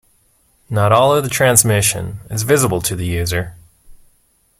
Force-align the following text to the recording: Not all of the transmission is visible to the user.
Not 0.67 0.91
all 0.91 1.13
of 1.15 1.23
the 1.23 1.29
transmission 1.29 2.21
is 2.31 2.41
visible 2.41 2.81
to 2.81 2.95
the 2.95 3.05
user. 3.05 3.53